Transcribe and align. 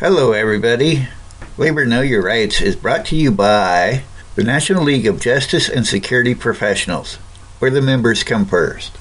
Hello, 0.00 0.30
everybody. 0.30 1.08
Labor 1.56 1.84
Know 1.84 2.02
Your 2.02 2.22
Rights 2.22 2.60
is 2.60 2.76
brought 2.76 3.04
to 3.06 3.16
you 3.16 3.32
by 3.32 4.04
the 4.36 4.44
National 4.44 4.84
League 4.84 5.08
of 5.08 5.20
Justice 5.20 5.68
and 5.68 5.84
Security 5.84 6.36
Professionals, 6.36 7.16
where 7.58 7.72
the 7.72 7.82
members 7.82 8.22
come 8.22 8.46
first. 8.46 8.96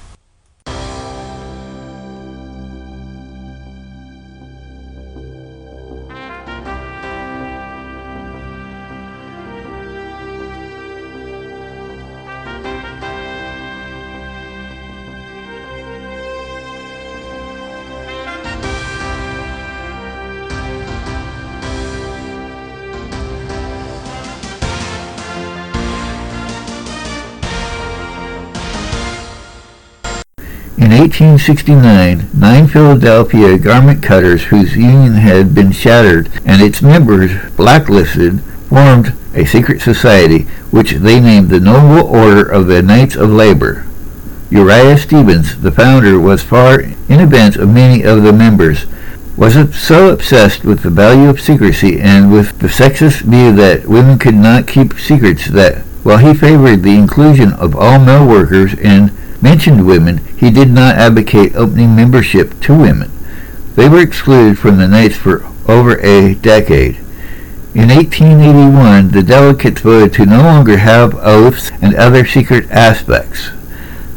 1869, 30.97 32.27
nine 32.33 32.67
Philadelphia 32.67 33.59
garment 33.59 34.01
cutters 34.01 34.45
whose 34.45 34.75
union 34.75 35.13
had 35.13 35.53
been 35.53 35.71
shattered 35.71 36.27
and 36.43 36.59
its 36.59 36.81
members 36.81 37.31
blacklisted 37.55 38.41
formed 38.67 39.13
a 39.35 39.45
secret 39.45 39.79
society 39.79 40.43
which 40.71 40.93
they 40.93 41.19
named 41.19 41.49
the 41.49 41.59
Noble 41.59 42.07
Order 42.07 42.41
of 42.41 42.65
the 42.65 42.81
Knights 42.81 43.15
of 43.15 43.29
Labor. 43.29 43.85
Uriah 44.49 44.97
Stephens, 44.97 45.61
the 45.61 45.71
founder, 45.71 46.19
was 46.19 46.41
far 46.41 46.81
in 46.81 47.19
advance 47.19 47.57
of 47.57 47.69
many 47.69 48.01
of 48.03 48.23
the 48.23 48.33
members, 48.33 48.87
was 49.37 49.53
so 49.77 50.09
obsessed 50.09 50.63
with 50.63 50.81
the 50.81 50.89
value 50.89 51.29
of 51.29 51.39
secrecy 51.39 51.99
and 51.99 52.31
with 52.31 52.57
the 52.57 52.67
sexist 52.67 53.21
view 53.21 53.51
that 53.51 53.85
women 53.85 54.17
could 54.17 54.33
not 54.33 54.65
keep 54.65 54.97
secrets 54.97 55.45
that, 55.51 55.83
while 56.01 56.17
he 56.17 56.33
favored 56.33 56.81
the 56.81 56.97
inclusion 56.97 57.53
of 57.53 57.75
all 57.75 57.99
male 57.99 58.27
workers 58.27 58.73
and 58.81 59.11
mentioned 59.41 59.85
women, 59.85 60.17
he 60.37 60.51
did 60.51 60.69
not 60.69 60.95
advocate 60.95 61.55
opening 61.55 61.95
membership 61.95 62.59
to 62.61 62.77
women. 62.77 63.11
They 63.75 63.87
were 63.87 64.01
excluded 64.01 64.57
from 64.57 64.77
the 64.77 64.87
Knights 64.87 65.17
for 65.17 65.45
over 65.67 65.99
a 65.99 66.33
decade. 66.35 66.97
In 67.75 67.89
1881, 67.89 69.11
the 69.11 69.21
delegates 69.21 69.81
voted 69.81 70.13
to 70.13 70.25
no 70.25 70.41
longer 70.41 70.77
have 70.77 71.13
oaths 71.15 71.71
and 71.81 71.93
other 71.95 72.25
secret 72.25 72.69
aspects. 72.71 73.51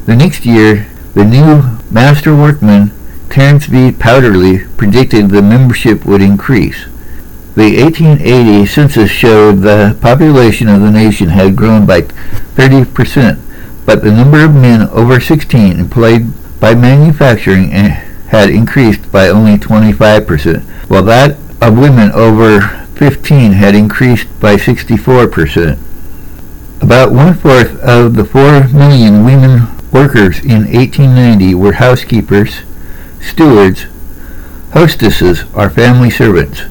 The 0.07 0.17
next 0.17 0.47
year, 0.47 0.89
the 1.13 1.25
new 1.25 1.79
master 1.91 2.35
workman, 2.35 2.93
Terence 3.29 3.67
V. 3.67 3.93
Powderly, 3.93 4.65
predicted 4.77 5.29
the 5.29 5.43
membership 5.43 6.07
would 6.07 6.23
increase. 6.23 6.87
The 7.55 7.83
1880 7.83 8.65
census 8.65 9.11
showed 9.11 9.57
the 9.57 9.99
population 10.01 10.69
of 10.69 10.81
the 10.81 10.91
nation 10.91 11.29
had 11.29 11.57
grown 11.57 11.85
by 11.85 12.03
30 12.03 12.87
percent 12.87 13.41
but 13.85 14.03
the 14.03 14.13
number 14.13 14.45
of 14.45 14.55
men 14.55 14.89
over 14.91 15.21
16 15.21 15.79
employed 15.79 16.33
by 16.61 16.75
manufacturing 16.75 17.71
had 17.71 18.51
increased 18.51 19.11
by 19.11 19.29
only 19.29 19.57
25%, 19.57 20.63
while 20.89 21.03
that 21.03 21.37
of 21.61 21.79
women 21.79 22.13
over 22.13 22.61
15 22.95 23.53
had 23.53 23.75
increased 23.75 24.29
by 24.41 24.57
64%. 24.57 25.79
About 26.83 27.13
one-fourth 27.13 27.79
of 27.81 28.15
the 28.15 28.25
4 28.25 28.69
million 28.69 29.25
women 29.25 29.67
workers 29.91 30.39
in 30.41 30.71
1890 30.71 31.55
were 31.55 31.73
housekeepers, 31.73 32.63
stewards, 33.21 33.87
hostesses, 34.73 35.45
or 35.55 35.69
family 35.69 36.11
servants. 36.11 36.63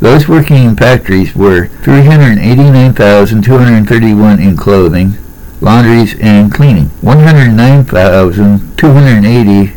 Those 0.00 0.28
working 0.28 0.64
in 0.64 0.76
factories 0.76 1.34
were 1.34 1.66
389,231 1.66 4.38
in 4.38 4.56
clothing, 4.56 5.16
laundries, 5.60 6.14
and 6.20 6.52
cleaning. 6.52 6.90
109,280, 7.00 9.72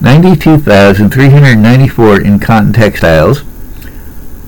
92,394 0.00 2.20
in 2.20 2.38
cotton 2.38 2.72
textiles, 2.72 3.42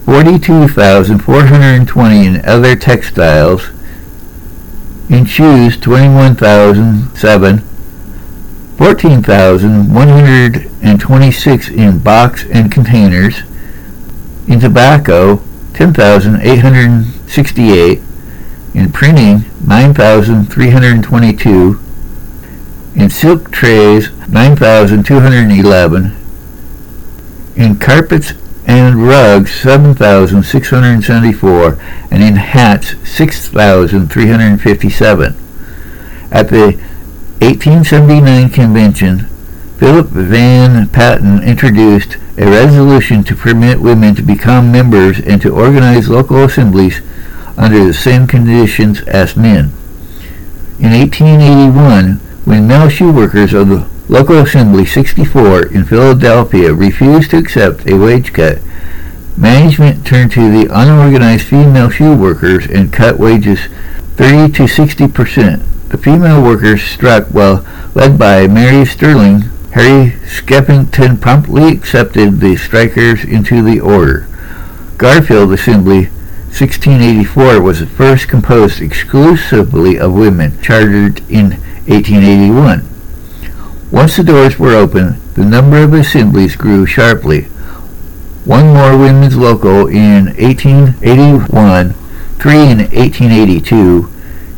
42,420 0.04 2.26
in 2.26 2.44
other 2.44 2.76
textiles, 2.76 3.70
in 5.08 5.24
shoes 5.24 5.76
21,007, 5.78 7.62
14,126 8.76 11.68
in 11.70 11.98
box 11.98 12.44
and 12.52 12.70
containers, 12.70 13.42
in 14.46 14.60
tobacco 14.60 15.40
10,868, 15.74 18.00
in 18.76 18.92
printing 18.92 19.44
9,322, 19.66 21.80
in 22.94 23.08
silk 23.08 23.50
trays 23.50 24.10
9,211, 24.28 26.14
in 27.56 27.78
carpets 27.78 28.34
and 28.66 29.08
rugs 29.08 29.54
7,674, 29.54 31.78
and 32.10 32.22
in 32.22 32.36
hats 32.36 32.94
6,357. 33.08 35.34
At 36.30 36.50
the 36.50 36.76
1879 37.40 38.50
convention, 38.50 39.20
Philip 39.78 40.08
Van 40.08 40.86
Patten 40.90 41.42
introduced 41.42 42.18
a 42.36 42.44
resolution 42.44 43.24
to 43.24 43.34
permit 43.34 43.80
women 43.80 44.14
to 44.16 44.22
become 44.22 44.70
members 44.70 45.18
and 45.18 45.40
to 45.40 45.54
organize 45.54 46.10
local 46.10 46.44
assemblies 46.44 47.00
under 47.56 47.84
the 47.84 47.94
same 47.94 48.26
conditions 48.26 49.00
as 49.02 49.36
men. 49.36 49.72
In 50.78 50.92
1881, 50.92 52.20
when 52.44 52.68
male 52.68 52.88
shoe 52.88 53.12
workers 53.12 53.52
of 53.54 53.68
the 53.68 53.88
local 54.08 54.38
assembly 54.38 54.84
64 54.84 55.66
in 55.66 55.84
Philadelphia 55.84 56.72
refused 56.72 57.30
to 57.30 57.38
accept 57.38 57.88
a 57.88 57.96
wage 57.96 58.32
cut, 58.32 58.58
management 59.36 60.06
turned 60.06 60.32
to 60.32 60.50
the 60.50 60.68
unorganized 60.72 61.46
female 61.46 61.90
shoe 61.90 62.14
workers 62.14 62.66
and 62.66 62.92
cut 62.92 63.18
wages 63.18 63.60
30 64.16 64.52
to 64.52 64.68
60 64.68 65.08
percent. 65.08 65.62
The 65.88 65.98
female 65.98 66.42
workers 66.42 66.82
struck 66.82 67.28
while 67.28 67.64
led 67.94 68.18
by 68.18 68.46
Mary 68.46 68.84
Stirling. 68.84 69.42
Harry 69.72 70.12
Skeffington 70.24 71.20
promptly 71.20 71.68
accepted 71.68 72.40
the 72.40 72.56
strikers 72.56 73.24
into 73.24 73.62
the 73.62 73.78
order. 73.80 74.26
Garfield 74.96 75.52
Assembly 75.52 76.08
1684 76.46 77.60
was 77.60 77.80
the 77.80 77.86
first 77.86 78.28
composed 78.28 78.80
exclusively 78.80 79.98
of 79.98 80.12
women, 80.14 80.60
chartered 80.62 81.20
in 81.28 81.50
1881. 81.86 82.86
Once 83.90 84.16
the 84.16 84.24
doors 84.24 84.58
were 84.58 84.74
open, 84.74 85.20
the 85.34 85.44
number 85.44 85.82
of 85.82 85.92
assemblies 85.92 86.56
grew 86.56 86.86
sharply. 86.86 87.42
One 88.44 88.68
more 88.68 88.96
women's 88.96 89.36
local 89.36 89.86
in 89.86 90.26
1881, 90.36 91.92
three 92.38 92.62
in 92.62 92.78
1882, 92.78 94.10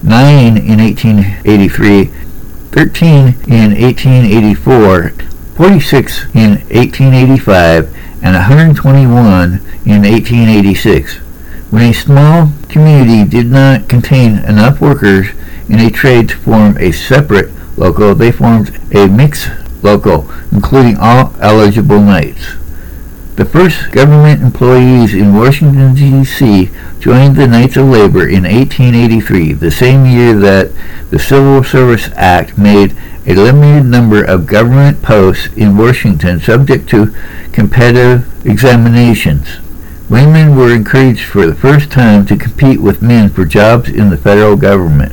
nine 0.03 0.57
in 0.57 0.79
1883, 0.79 2.05
13 2.05 3.19
in 3.49 3.75
1884, 3.75 5.11
46 5.57 6.25
in 6.35 6.51
1885, 6.51 7.95
and 8.23 8.35
121 8.35 9.61
in 9.85 10.03
1886. 10.03 11.28
When 11.71 11.83
a 11.83 11.93
small 11.93 12.53
community 12.71 13.29
did 13.29 13.47
not 13.47 13.91
contain 13.91 14.39
enough 14.39 14.81
workers 14.81 15.29
in 15.69 15.81
a 15.81 15.91
trade 15.91 16.31
to 16.31 16.37
form 16.39 16.79
a 16.79 16.93
separate 16.93 17.51
local, 17.77 18.15
they 18.15 18.33
formed 18.33 18.79
a 18.95 19.07
mixed 19.07 19.51
local, 19.83 20.31
including 20.51 20.97
all 20.97 21.35
eligible 21.41 22.01
knights. 22.01 22.55
The 23.37 23.45
first 23.45 23.93
government 23.93 24.43
employees 24.43 25.13
in 25.13 25.35
Washington, 25.35 25.95
D.C. 25.95 26.71
joined 27.01 27.37
the 27.37 27.47
Knights 27.47 27.77
of 27.77 27.87
Labor 27.87 28.27
in 28.27 28.45
1883, 28.45 29.53
the 29.53 29.71
same 29.71 30.07
year 30.07 30.35
that 30.39 30.73
the 31.11 31.19
Civil 31.19 31.63
Service 31.63 32.09
Act 32.17 32.57
made 32.57 32.97
a 33.27 33.35
limited 33.35 33.85
number 33.85 34.25
of 34.25 34.47
government 34.47 35.03
posts 35.03 35.49
in 35.55 35.77
Washington 35.77 36.41
subject 36.41 36.89
to 36.89 37.15
competitive 37.53 38.27
examinations. 38.47 39.59
Women 40.09 40.57
were 40.57 40.73
encouraged 40.73 41.25
for 41.25 41.45
the 41.45 41.55
first 41.55 41.91
time 41.91 42.25
to 42.27 42.37
compete 42.37 42.81
with 42.81 43.03
men 43.03 43.29
for 43.29 43.45
jobs 43.45 43.91
in 43.91 44.09
the 44.09 44.17
federal 44.17 44.57
government. 44.57 45.13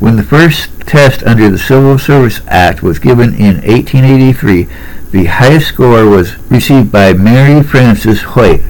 When 0.00 0.16
the 0.16 0.22
first 0.22 0.70
test 0.86 1.22
under 1.24 1.50
the 1.50 1.58
Civil 1.58 1.98
Service 1.98 2.40
Act 2.46 2.82
was 2.82 2.98
given 2.98 3.34
in 3.34 3.56
1883, 3.56 4.66
the 5.10 5.26
highest 5.26 5.68
score 5.68 6.06
was 6.08 6.38
received 6.50 6.90
by 6.90 7.12
Mary 7.12 7.62
Frances 7.62 8.22
Hoyt, 8.22 8.62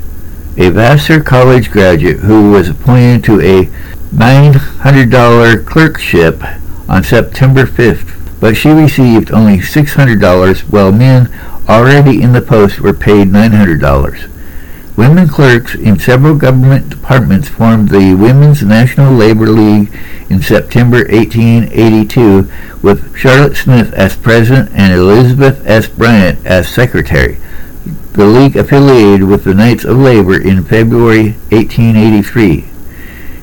a 0.56 0.70
Vassar 0.70 1.22
College 1.22 1.70
graduate 1.70 2.18
who 2.18 2.50
was 2.50 2.68
appointed 2.68 3.22
to 3.24 3.40
a 3.40 3.66
$900 4.12 5.64
clerkship 5.64 6.42
on 6.88 7.04
September 7.04 7.64
5th, 7.64 8.40
but 8.40 8.56
she 8.56 8.70
received 8.70 9.30
only 9.30 9.58
$600 9.58 10.60
while 10.62 10.90
men 10.90 11.32
already 11.68 12.20
in 12.20 12.32
the 12.32 12.42
post 12.42 12.80
were 12.80 12.92
paid 12.92 13.28
$900. 13.28 14.31
Women 14.94 15.26
clerks 15.26 15.74
in 15.74 15.98
several 15.98 16.34
government 16.36 16.90
departments 16.90 17.48
formed 17.48 17.88
the 17.88 18.14
Women's 18.14 18.62
National 18.62 19.10
Labor 19.10 19.46
League 19.48 19.90
in 20.28 20.42
September 20.42 20.98
1882 20.98 22.50
with 22.82 23.16
Charlotte 23.16 23.56
Smith 23.56 23.94
as 23.94 24.16
president 24.16 24.70
and 24.74 24.92
Elizabeth 24.92 25.66
S. 25.66 25.88
Bryant 25.88 26.44
as 26.44 26.68
secretary. 26.68 27.38
The 28.12 28.26
league 28.26 28.54
affiliated 28.54 29.24
with 29.24 29.44
the 29.44 29.54
Knights 29.54 29.84
of 29.84 29.96
Labor 29.96 30.38
in 30.38 30.62
February 30.62 31.32
1883. 31.48 32.66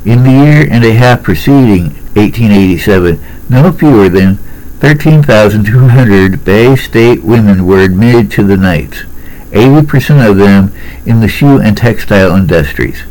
In 0.05 0.23
the 0.23 0.31
year 0.31 0.67
and 0.69 0.85
a 0.85 0.93
half 0.93 1.23
preceding 1.23 1.95
1887, 2.13 3.19
no 3.49 3.71
fewer 3.71 4.07
than 4.07 4.35
13,200 4.81 6.45
Bay 6.45 6.75
State 6.75 7.23
women 7.23 7.65
were 7.65 7.81
admitted 7.81 8.29
to 8.31 8.43
the 8.43 8.55
Knights. 8.55 9.03
80% 9.51 10.29
of 10.29 10.37
them 10.37 10.73
in 11.05 11.19
the 11.19 11.27
shoe 11.27 11.59
and 11.59 11.77
textile 11.77 12.35
industries. 12.35 13.03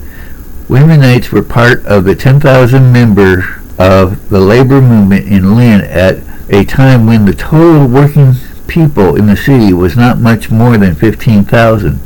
Women 0.69 1.00
Knights 1.00 1.32
were 1.32 1.43
part 1.43 1.85
of 1.87 2.05
the 2.05 2.14
10,000 2.14 2.93
members 2.93 3.44
of 3.79 4.29
the 4.29 4.40
labor 4.40 4.81
movement 4.81 5.26
in 5.26 5.56
Lynn 5.56 5.81
at 5.81 6.19
a 6.50 6.64
time 6.64 7.06
when 7.06 7.25
the 7.25 7.32
total 7.32 7.87
working 7.87 8.35
people 8.67 9.17
in 9.17 9.26
the 9.26 9.37
city 9.37 9.73
was 9.73 9.96
not 9.96 10.19
much 10.19 10.50
more 10.50 10.76
than 10.76 10.94
15,000. 10.94 11.96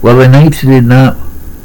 While 0.00 0.16
the 0.16 0.28
Knights 0.28 0.62
did 0.62 0.84
not 0.84 1.16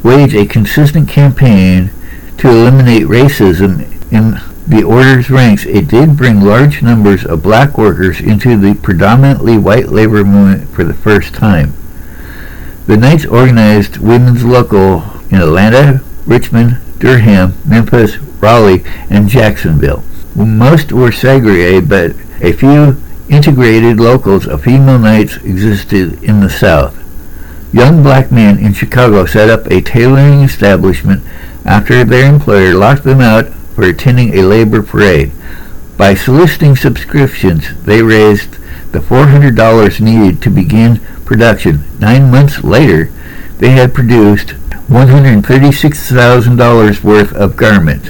wage 0.02 0.34
a 0.34 0.46
consistent 0.46 1.08
campaign 1.08 1.90
to 2.38 2.48
eliminate 2.48 3.02
racism 3.04 3.82
in 4.12 4.40
the 4.66 4.82
order's 4.82 5.30
ranks, 5.30 5.64
it 5.66 5.88
did 5.88 6.16
bring 6.16 6.40
large 6.40 6.82
numbers 6.82 7.24
of 7.24 7.42
black 7.42 7.76
workers 7.76 8.20
into 8.20 8.56
the 8.56 8.74
predominantly 8.74 9.58
white 9.58 9.88
labor 9.88 10.24
movement 10.24 10.68
for 10.70 10.84
the 10.84 10.94
first 10.94 11.34
time. 11.34 11.74
The 12.90 12.96
Knights 12.96 13.24
organized 13.24 13.98
women's 13.98 14.42
local 14.42 15.04
in 15.30 15.36
Atlanta, 15.36 16.02
Richmond, 16.26 16.78
Durham, 16.98 17.54
Memphis, 17.64 18.18
Raleigh, 18.18 18.82
and 19.08 19.28
Jacksonville. 19.28 20.02
Most 20.34 20.90
were 20.90 21.12
segregated, 21.12 21.88
but 21.88 22.16
a 22.40 22.50
few 22.50 23.00
integrated 23.28 24.00
locals 24.00 24.48
of 24.48 24.64
female 24.64 24.98
knights 24.98 25.36
existed 25.36 26.20
in 26.24 26.40
the 26.40 26.50
South. 26.50 26.98
Young 27.72 28.02
black 28.02 28.32
men 28.32 28.58
in 28.58 28.72
Chicago 28.72 29.24
set 29.24 29.48
up 29.48 29.70
a 29.70 29.80
tailoring 29.80 30.40
establishment 30.40 31.22
after 31.64 32.02
their 32.02 32.28
employer 32.28 32.74
locked 32.74 33.04
them 33.04 33.20
out 33.20 33.50
for 33.76 33.84
attending 33.84 34.34
a 34.34 34.42
labor 34.42 34.82
parade. 34.82 35.30
By 35.96 36.16
soliciting 36.16 36.74
subscriptions, 36.74 37.84
they 37.84 38.02
raised 38.02 38.54
the 38.90 38.98
$400 38.98 40.00
needed 40.00 40.42
to 40.42 40.50
begin 40.50 41.00
production. 41.30 41.86
Nine 42.00 42.28
months 42.28 42.64
later, 42.64 43.08
they 43.58 43.70
had 43.70 43.94
produced 43.94 44.48
$136,000 44.88 47.04
worth 47.04 47.32
of 47.34 47.56
garments. 47.56 48.08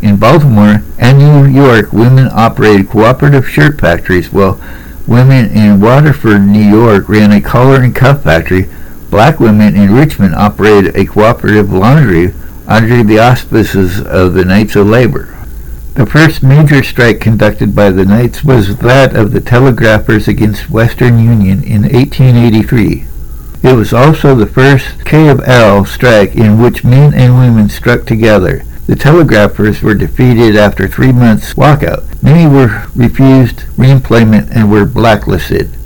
In 0.00 0.16
Baltimore 0.16 0.82
and 0.98 1.18
New 1.18 1.44
York, 1.44 1.92
women 1.92 2.30
operated 2.32 2.88
cooperative 2.88 3.46
shirt 3.46 3.78
factories, 3.78 4.32
while 4.32 4.58
women 5.06 5.50
in 5.50 5.82
Waterford, 5.82 6.46
New 6.46 6.64
York, 6.64 7.10
ran 7.10 7.30
a 7.30 7.42
collar 7.42 7.82
and 7.82 7.94
cuff 7.94 8.24
factory. 8.24 8.70
Black 9.10 9.38
women 9.38 9.76
in 9.76 9.92
Richmond 9.92 10.34
operated 10.34 10.96
a 10.96 11.04
cooperative 11.04 11.70
laundry 11.70 12.32
under 12.66 13.02
the 13.02 13.18
auspices 13.18 14.00
of 14.00 14.32
the 14.32 14.46
Knights 14.46 14.76
of 14.76 14.86
Labor. 14.86 15.36
The 15.94 16.06
first 16.06 16.42
major 16.42 16.82
strike 16.82 17.20
conducted 17.20 17.74
by 17.74 17.90
the 17.90 18.06
Knights 18.06 18.42
was 18.42 18.78
that 18.78 19.14
of 19.14 19.32
the 19.32 19.42
telegraphers 19.42 20.26
against 20.26 20.70
Western 20.70 21.18
Union 21.18 21.62
in 21.62 21.82
1883. 21.82 23.04
It 23.62 23.76
was 23.76 23.92
also 23.92 24.34
the 24.34 24.46
first 24.46 25.04
K 25.04 25.28
of 25.28 25.46
L 25.46 25.84
strike 25.84 26.34
in 26.34 26.58
which 26.58 26.82
men 26.82 27.12
and 27.12 27.38
women 27.38 27.68
struck 27.68 28.06
together. 28.06 28.64
The 28.86 28.96
telegraphers 28.96 29.82
were 29.82 29.94
defeated 29.94 30.56
after 30.56 30.88
three 30.88 31.12
months' 31.12 31.52
walkout. 31.52 32.22
Many 32.22 32.46
were 32.46 32.86
refused 32.96 33.58
reemployment 33.76 34.50
and 34.50 34.70
were 34.70 34.86
blacklisted. 34.86 35.76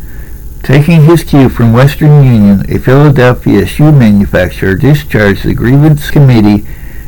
Taking 0.63 1.03
his 1.03 1.25
cue 1.25 1.49
from 1.49 1.73
Western 1.73 2.23
Union, 2.23 2.65
a 2.69 2.79
Philadelphia 2.79 3.67
shoe 3.67 3.91
manufacturer 3.91 4.77
discharged 4.77 5.45
the 5.45 5.55
grievance 5.55 6.13
committee 6.13 6.65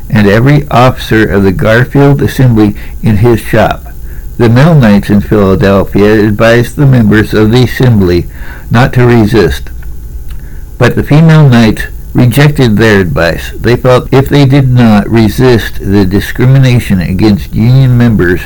and 0.09 0.27
every 0.27 0.67
officer 0.69 1.29
of 1.29 1.43
the 1.43 1.51
Garfield 1.51 2.21
Assembly 2.21 2.75
in 3.01 3.17
his 3.17 3.39
shop. 3.39 3.83
The 4.37 4.49
Mill 4.49 4.73
Knights 4.75 5.09
in 5.09 5.21
Philadelphia 5.21 6.25
advised 6.25 6.75
the 6.75 6.85
members 6.85 7.33
of 7.33 7.51
the 7.51 7.63
Assembly 7.63 8.25
not 8.71 8.93
to 8.93 9.05
resist. 9.05 9.69
But 10.77 10.95
the 10.95 11.03
female 11.03 11.49
knights 11.49 11.83
rejected 12.13 12.77
their 12.77 13.01
advice. 13.01 13.51
They 13.51 13.75
felt 13.75 14.13
if 14.13 14.29
they 14.29 14.45
did 14.45 14.69
not 14.69 15.09
resist 15.09 15.79
the 15.79 16.05
discrimination 16.05 17.01
against 17.01 17.53
union 17.53 17.97
members, 17.97 18.41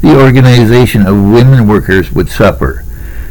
the 0.00 0.18
organization 0.18 1.06
of 1.06 1.14
women 1.16 1.68
workers 1.68 2.12
would 2.12 2.30
suffer. 2.30 2.84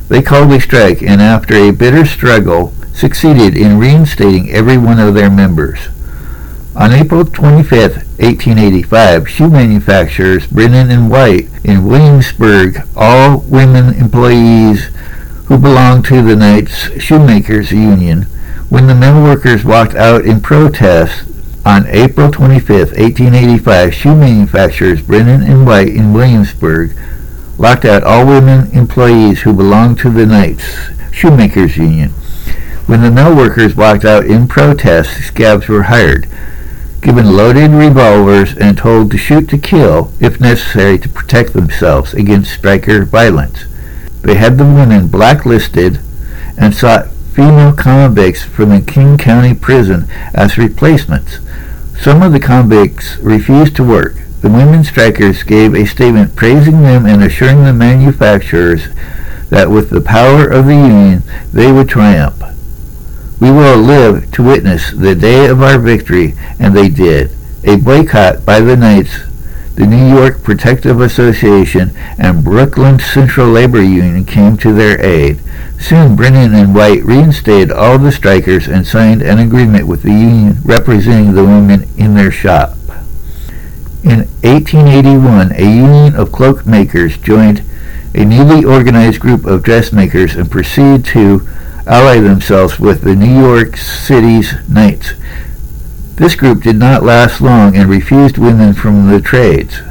They 0.07 0.21
called 0.21 0.51
a 0.51 0.61
strike 0.61 1.01
and 1.01 1.21
after 1.21 1.55
a 1.55 1.71
bitter 1.71 2.05
struggle 2.05 2.73
succeeded 2.93 3.57
in 3.57 3.79
reinstating 3.79 4.51
every 4.51 4.77
one 4.77 4.99
of 4.99 5.15
their 5.15 5.31
members. 5.31 5.79
On 6.77 6.91
April 6.91 7.23
25, 7.23 7.95
1885, 8.19 9.29
shoe 9.29 9.49
manufacturers 9.49 10.45
Brennan 10.45 10.91
and 10.91 11.09
White 11.09 11.47
in 11.63 11.85
Williamsburg, 11.85 12.85
all 12.97 13.39
women 13.47 13.93
employees 13.93 14.87
who 15.45 15.57
belonged 15.57 16.03
to 16.05 16.21
the 16.21 16.35
Knights 16.35 17.01
Shoemakers 17.01 17.71
Union, 17.71 18.23
when 18.67 18.87
the 18.87 18.93
mill 18.93 19.23
workers 19.23 19.63
walked 19.63 19.95
out 19.95 20.25
in 20.25 20.41
protest 20.41 21.23
on 21.65 21.87
April 21.87 22.29
25, 22.29 22.67
1885, 22.69 23.93
shoe 23.93 24.13
manufacturers 24.13 25.01
Brennan 25.01 25.43
and 25.43 25.65
White 25.65 25.95
in 25.95 26.11
Williamsburg 26.11 26.91
locked 27.57 27.85
out 27.85 28.03
all 28.03 28.27
women 28.27 28.69
employees 28.73 29.43
who 29.43 29.53
belonged 29.53 29.97
to 29.99 30.09
the 30.09 30.25
Knights 30.25 30.89
Shoemakers 31.13 31.77
Union. 31.77 32.09
When 32.85 33.01
the 33.01 33.11
mill 33.11 33.33
workers 33.33 33.77
walked 33.77 34.03
out 34.03 34.25
in 34.25 34.49
protest, 34.49 35.23
scabs 35.23 35.69
were 35.69 35.83
hired 35.83 36.27
given 37.05 37.37
loaded 37.37 37.69
revolvers 37.69 38.57
and 38.57 38.75
told 38.75 39.11
to 39.11 39.17
shoot 39.17 39.47
to 39.47 39.59
kill 39.59 40.11
if 40.19 40.41
necessary 40.41 40.97
to 40.97 41.07
protect 41.07 41.53
themselves 41.53 42.15
against 42.15 42.51
striker 42.51 43.05
violence. 43.05 43.65
They 44.23 44.33
had 44.33 44.57
the 44.57 44.63
women 44.63 45.07
blacklisted 45.07 45.99
and 46.57 46.73
sought 46.73 47.09
female 47.35 47.73
convicts 47.73 48.41
from 48.41 48.69
the 48.69 48.81
King 48.81 49.19
County 49.19 49.53
Prison 49.53 50.07
as 50.33 50.57
replacements. 50.57 51.37
Some 52.01 52.23
of 52.23 52.31
the 52.31 52.39
convicts 52.39 53.17
refused 53.17 53.75
to 53.75 53.83
work. 53.83 54.15
The 54.41 54.49
women 54.49 54.83
strikers 54.83 55.43
gave 55.43 55.75
a 55.75 55.85
statement 55.85 56.35
praising 56.35 56.81
them 56.81 57.05
and 57.05 57.21
assuring 57.21 57.65
the 57.65 57.73
manufacturers 57.73 58.87
that 59.51 59.69
with 59.69 59.91
the 59.91 60.01
power 60.01 60.47
of 60.47 60.65
the 60.65 60.73
union 60.73 61.21
they 61.53 61.71
would 61.71 61.87
triumph. 61.87 62.41
We 63.39 63.51
will 63.51 63.77
live 63.77 64.31
to 64.31 64.43
witness 64.43 64.91
the 64.91 65.13
day 65.13 65.47
of 65.47 65.61
our 65.61 65.77
victory, 65.77 66.35
and 66.57 66.73
they 66.73 66.87
did. 66.87 67.31
A 67.65 67.75
boycott 67.75 68.45
by 68.45 68.61
the 68.61 68.77
Knights, 68.77 69.25
the 69.75 69.85
New 69.85 70.07
York 70.07 70.41
Protective 70.41 71.01
Association, 71.01 71.91
and 72.17 72.45
Brooklyn 72.45 72.97
Central 72.99 73.49
Labor 73.49 73.81
Union 73.81 74.23
came 74.23 74.55
to 74.57 74.71
their 74.71 75.03
aid. 75.03 75.41
Soon 75.77 76.15
Brennan 76.15 76.53
and 76.55 76.73
White 76.73 77.03
reinstated 77.03 77.71
all 77.71 77.97
the 77.97 78.13
strikers 78.13 78.67
and 78.67 78.87
signed 78.87 79.21
an 79.21 79.39
agreement 79.39 79.85
with 79.85 80.03
the 80.03 80.11
union 80.11 80.57
representing 80.63 81.33
the 81.33 81.43
women 81.43 81.89
in 81.97 82.15
their 82.15 82.31
shop. 82.31 82.77
In 84.01 84.19
1881, 84.43 85.51
a 85.51 85.61
union 85.61 86.15
of 86.15 86.31
cloak 86.31 86.65
makers 86.65 87.17
joined 87.17 87.63
a 88.13 88.23
newly 88.23 88.63
organized 88.63 89.19
group 89.19 89.45
of 89.45 89.63
dressmakers 89.63 90.35
and 90.35 90.49
proceeded 90.49 91.03
to 91.05 91.45
ally 91.87 92.19
themselves 92.19 92.79
with 92.79 93.01
the 93.01 93.15
New 93.15 93.39
York 93.39 93.77
City's 93.77 94.53
Knights. 94.67 95.13
This 96.15 96.35
group 96.35 96.63
did 96.63 96.77
not 96.77 97.03
last 97.03 97.41
long 97.41 97.75
and 97.75 97.89
refused 97.89 98.37
women 98.37 98.73
from 98.73 99.11
the 99.11 99.21
trades. 99.21 99.81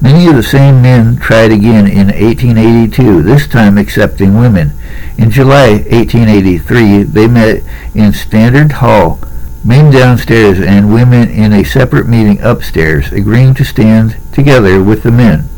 Many 0.00 0.26
of 0.26 0.34
the 0.34 0.42
same 0.42 0.82
men 0.82 1.16
tried 1.16 1.52
again 1.52 1.86
in 1.86 2.08
1882, 2.08 3.22
this 3.22 3.46
time 3.46 3.78
accepting 3.78 4.34
women. 4.38 4.72
In 5.16 5.30
July 5.30 5.70
1883, 5.90 7.04
they 7.04 7.28
met 7.28 7.62
in 7.94 8.12
Standard 8.12 8.72
Hall, 8.72 9.20
men 9.64 9.92
downstairs 9.92 10.58
and 10.60 10.92
women 10.92 11.30
in 11.30 11.52
a 11.52 11.64
separate 11.64 12.08
meeting 12.08 12.40
upstairs, 12.40 13.12
agreeing 13.12 13.54
to 13.54 13.64
stand 13.64 14.16
together 14.32 14.82
with 14.82 15.04
the 15.04 15.12
men. 15.12 15.48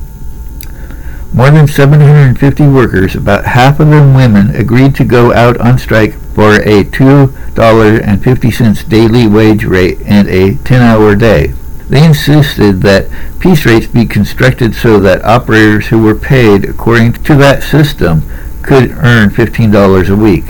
More 1.32 1.50
than 1.50 1.68
750 1.68 2.68
workers, 2.68 3.14
about 3.14 3.44
half 3.44 3.80
of 3.80 3.90
them 3.90 4.14
women, 4.14 4.54
agreed 4.54 4.94
to 4.96 5.04
go 5.04 5.32
out 5.32 5.60
on 5.60 5.78
strike 5.78 6.14
for 6.34 6.56
a 6.56 6.84
$2.50 6.84 8.88
daily 8.88 9.26
wage 9.26 9.64
rate 9.64 9.98
and 10.06 10.28
a 10.28 10.52
10-hour 10.52 11.16
day. 11.16 11.52
They 11.88 12.04
insisted 12.04 12.82
that 12.82 13.08
piece 13.38 13.64
rates 13.64 13.86
be 13.86 14.06
constructed 14.06 14.74
so 14.74 14.98
that 15.00 15.24
operators 15.24 15.88
who 15.88 16.02
were 16.02 16.14
paid 16.14 16.64
according 16.64 17.14
to 17.14 17.34
that 17.36 17.62
system 17.62 18.22
could 18.62 18.90
earn 18.90 19.30
$15 19.30 20.08
a 20.08 20.16
week. 20.16 20.44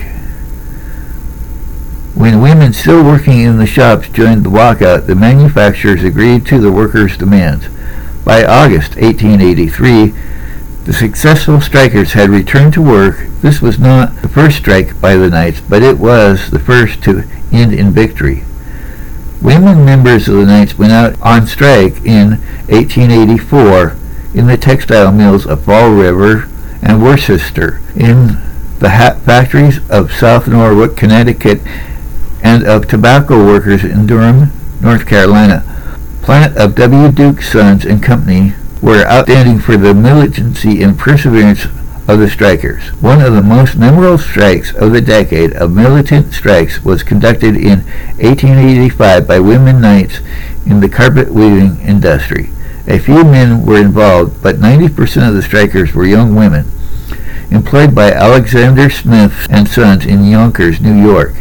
When 2.15 2.41
women 2.41 2.73
still 2.73 3.03
working 3.03 3.41
in 3.41 3.57
the 3.57 3.67
shops 3.67 4.09
joined 4.09 4.43
the 4.43 4.49
walkout, 4.49 5.05
the 5.05 5.13
manufacturers 5.13 6.03
agreed 6.03 6.47
to 6.47 6.59
the 6.59 6.71
workers' 6.71 7.15
demands. 7.15 7.67
By 8.25 8.43
August 8.43 8.95
1883, 8.95 10.15
the 10.87 10.93
successful 10.93 11.59
strikers 11.59 12.13
had 12.13 12.29
returned 12.29 12.73
to 12.73 12.81
work. 12.81 13.17
This 13.41 13.61
was 13.61 13.77
not 13.77 14.21
the 14.21 14.29
first 14.29 14.59
strike 14.59 15.01
by 15.01 15.17
the 15.17 15.29
Knights, 15.29 15.59
but 15.59 15.83
it 15.83 15.99
was 15.99 16.49
the 16.49 16.59
first 16.59 17.03
to 17.03 17.25
end 17.51 17.73
in 17.73 17.91
victory. 17.91 18.45
Women 19.41 19.83
members 19.83 20.29
of 20.29 20.35
the 20.35 20.45
Knights 20.45 20.77
went 20.79 20.93
out 20.93 21.21
on 21.21 21.45
strike 21.45 22.05
in 22.05 22.37
1884 22.69 23.97
in 24.33 24.47
the 24.47 24.55
textile 24.55 25.11
mills 25.11 25.45
of 25.45 25.65
Fall 25.65 25.91
River 25.91 26.47
and 26.81 27.03
Worcester, 27.03 27.81
in 27.93 28.37
the 28.79 28.91
hat 28.91 29.19
factories 29.19 29.81
of 29.89 30.13
South 30.13 30.47
Norwalk, 30.47 30.95
Connecticut, 30.95 31.59
and 32.41 32.65
of 32.65 32.87
tobacco 32.87 33.45
workers 33.45 33.83
in 33.83 34.07
Durham, 34.07 34.51
North 34.79 35.05
Carolina. 35.05 35.65
Plant 36.21 36.55
of 36.55 36.75
W. 36.75 37.11
Duke 37.11 37.41
Sons 37.41 37.83
and 37.83 38.01
Company 38.01 38.53
were 38.87 39.05
outstanding 39.05 39.59
for 39.59 39.75
the 39.75 39.93
militancy 39.93 40.81
and 40.81 40.97
perseverance 40.97 41.65
of 42.07 42.19
the 42.19 42.29
strikers. 42.29 42.87
One 43.01 43.21
of 43.21 43.33
the 43.33 43.41
most 43.41 43.75
memorable 43.75 44.17
strikes 44.17 44.73
of 44.73 44.93
the 44.93 45.01
decade 45.01 45.51
of 45.57 45.75
militant 45.75 46.33
strikes 46.33 46.85
was 46.85 47.03
conducted 47.03 47.57
in 47.57 47.79
1885 48.21 49.27
by 49.27 49.41
women 49.41 49.81
knights 49.81 50.21
in 50.65 50.79
the 50.79 50.87
carpet 50.87 51.33
weaving 51.33 51.81
industry. 51.81 52.49
A 52.87 52.97
few 52.97 53.25
men 53.25 53.65
were 53.65 53.81
involved, 53.81 54.41
but 54.41 54.55
90% 54.55 55.27
of 55.27 55.35
the 55.35 55.41
strikers 55.41 55.93
were 55.93 56.05
young 56.05 56.33
women, 56.33 56.65
employed 57.51 57.93
by 57.93 58.13
Alexander 58.13 58.89
Smith 58.89 59.47
and 59.49 59.67
Sons 59.67 60.05
in 60.05 60.23
Yonkers, 60.23 60.79
New 60.79 60.95
York. 60.95 61.33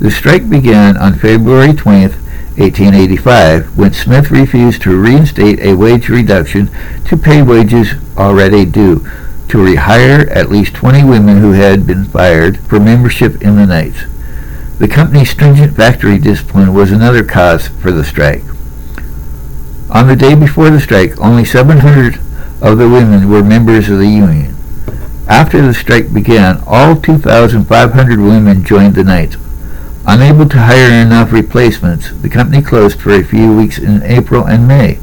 The 0.00 0.10
strike 0.10 0.48
began 0.48 0.96
on 0.96 1.18
February 1.18 1.74
20, 1.74 2.14
1885, 2.56 3.76
when 3.76 3.92
Smith 3.92 4.30
refused 4.30 4.82
to 4.82 5.00
reinstate 5.00 5.58
a 5.60 5.74
wage 5.74 6.08
reduction 6.08 6.70
to 7.04 7.16
pay 7.16 7.42
wages 7.42 7.94
already 8.16 8.64
due, 8.64 9.00
to 9.48 9.58
rehire 9.58 10.30
at 10.30 10.50
least 10.50 10.74
20 10.74 11.04
women 11.04 11.38
who 11.38 11.52
had 11.52 11.86
been 11.86 12.04
fired 12.04 12.58
for 12.60 12.78
membership 12.78 13.42
in 13.42 13.56
the 13.56 13.66
Knights. 13.66 14.04
The 14.78 14.88
company's 14.88 15.30
stringent 15.30 15.76
factory 15.76 16.18
discipline 16.18 16.74
was 16.74 16.92
another 16.92 17.24
cause 17.24 17.68
for 17.68 17.90
the 17.90 18.04
strike. 18.04 18.44
On 19.90 20.06
the 20.06 20.16
day 20.16 20.34
before 20.34 20.70
the 20.70 20.80
strike, 20.80 21.20
only 21.20 21.44
700 21.44 22.20
of 22.62 22.78
the 22.78 22.88
women 22.88 23.28
were 23.28 23.42
members 23.42 23.88
of 23.88 23.98
the 23.98 24.08
union. 24.08 24.54
After 25.28 25.60
the 25.60 25.74
strike 25.74 26.12
began, 26.12 26.62
all 26.66 26.96
2,500 26.96 28.20
women 28.20 28.64
joined 28.64 28.94
the 28.94 29.04
Knights. 29.04 29.36
Unable 30.06 30.46
to 30.50 30.58
hire 30.58 30.92
enough 30.92 31.32
replacements, 31.32 32.10
the 32.10 32.28
company 32.28 32.60
closed 32.60 33.00
for 33.00 33.10
a 33.10 33.24
few 33.24 33.56
weeks 33.56 33.78
in 33.78 34.02
April 34.02 34.44
and 34.46 34.68
May. 34.68 34.96